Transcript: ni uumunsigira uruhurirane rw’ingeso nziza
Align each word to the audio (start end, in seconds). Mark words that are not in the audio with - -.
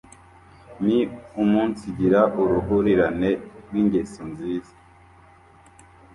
ni 0.85 0.97
uumunsigira 1.41 2.21
uruhurirane 2.41 3.31
rw’ingeso 3.65 4.21
nziza 4.31 4.73